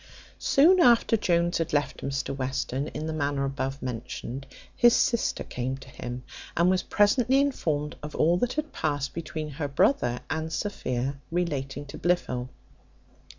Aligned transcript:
Soon 0.39 0.79
after 0.79 1.15
Jones 1.15 1.59
had 1.59 1.73
left 1.73 1.97
Mr 2.01 2.35
Western 2.35 2.87
in 2.87 3.05
the 3.05 3.13
manner 3.13 3.45
above 3.45 3.83
mentioned, 3.83 4.47
his 4.75 4.95
sister 4.95 5.43
came 5.43 5.77
to 5.77 5.89
him, 5.89 6.23
and 6.57 6.71
was 6.71 6.81
presently 6.81 7.39
informed 7.39 7.95
of 8.01 8.15
all 8.15 8.35
that 8.37 8.53
had 8.53 8.73
passed 8.73 9.13
between 9.13 9.49
her 9.49 9.67
brother 9.67 10.21
and 10.27 10.51
Sophia 10.51 11.19
relating 11.29 11.85
to 11.85 11.99
Blifil. 11.99 12.49